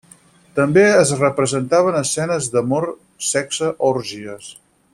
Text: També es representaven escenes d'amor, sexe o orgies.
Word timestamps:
També 0.59 0.85
es 1.01 1.11
representaven 1.19 1.99
escenes 1.99 2.47
d'amor, 2.55 2.89
sexe 3.29 3.71
o 3.71 3.77
orgies. 3.95 4.49